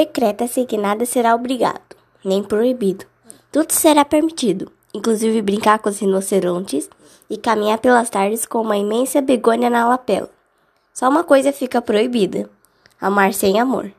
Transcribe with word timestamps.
Decreta-se 0.00 0.64
que 0.64 0.78
nada 0.78 1.04
será 1.04 1.34
obrigado, 1.34 1.94
nem 2.24 2.42
proibido. 2.42 3.04
Tudo 3.52 3.70
será 3.70 4.02
permitido, 4.02 4.72
inclusive 4.94 5.42
brincar 5.42 5.78
com 5.78 5.90
os 5.90 5.98
rinocerontes 5.98 6.88
e 7.28 7.36
caminhar 7.36 7.76
pelas 7.76 8.08
tardes 8.08 8.46
com 8.46 8.62
uma 8.62 8.78
imensa 8.78 9.20
begônia 9.20 9.68
na 9.68 9.86
lapela. 9.86 10.30
Só 10.94 11.06
uma 11.06 11.22
coisa 11.22 11.52
fica 11.52 11.82
proibida: 11.82 12.48
amar 12.98 13.34
sem 13.34 13.60
amor. 13.60 13.92